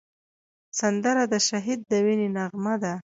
[0.79, 2.93] سندره د شهید د وینې نغمه ده